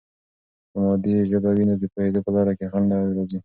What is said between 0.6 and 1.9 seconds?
که مادي ژبه وي، نو د